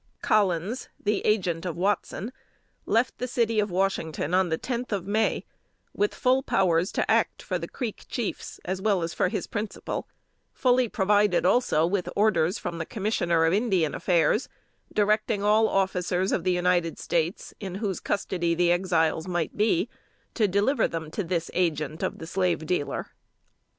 [0.23, 2.33] Collins, the agent of Watson,
[2.87, 5.45] left the City of Washington on the tenth of May
[5.93, 10.07] with full powers to act for the Creek chiefs as well as for his principal;
[10.53, 14.49] fully provided, also, with orders from the Commissioner of Indian Affairs,
[14.91, 19.87] directing all officers of the United States, in whose custody the Exiles might be,
[20.33, 23.11] to deliver them to this agent of the slave dealer.